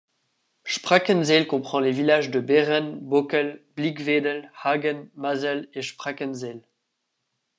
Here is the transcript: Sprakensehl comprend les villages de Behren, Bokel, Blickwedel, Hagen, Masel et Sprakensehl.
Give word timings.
Sprakensehl 0.65 1.45
comprend 1.45 1.79
les 1.79 1.91
villages 1.91 2.31
de 2.31 2.39
Behren, 2.39 2.97
Bokel, 3.01 3.63
Blickwedel, 3.75 4.51
Hagen, 4.63 5.11
Masel 5.13 5.69
et 5.75 5.83
Sprakensehl. 5.83 6.63